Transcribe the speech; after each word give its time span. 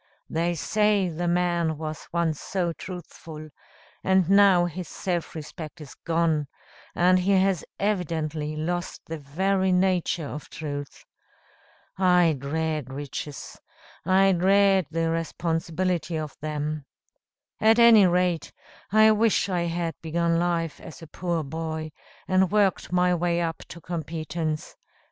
They 0.31 0.55
say 0.55 1.09
the 1.09 1.27
man 1.27 1.77
was 1.77 2.07
once 2.11 2.41
so 2.41 2.73
truthful, 2.73 3.49
and 4.03 4.27
now 4.31 4.65
his 4.65 4.87
self 4.87 5.35
respect 5.35 5.79
is 5.79 5.93
gone; 5.93 6.47
and 6.95 7.19
he 7.19 7.33
has 7.33 7.63
evidently 7.79 8.55
lost 8.55 9.01
the 9.05 9.19
very 9.19 9.71
nature 9.71 10.25
of 10.25 10.49
truth. 10.49 11.05
I 11.99 12.35
dread 12.35 12.91
riches. 12.91 13.61
I 14.03 14.31
dread 14.31 14.87
the 14.89 15.11
responsibility 15.11 16.17
of 16.17 16.35
them. 16.39 16.87
At 17.59 17.77
any 17.77 18.07
rate, 18.07 18.51
I 18.91 19.11
wish 19.11 19.49
I 19.49 19.65
had 19.67 19.93
begun 20.01 20.39
life 20.39 20.79
as 20.81 21.03
a 21.03 21.07
poor 21.07 21.43
boy, 21.43 21.91
and 22.27 22.51
worked 22.51 22.91
my 22.91 23.13
way 23.13 23.39
up 23.39 23.59
to 23.67 23.79
competence. 23.79 24.75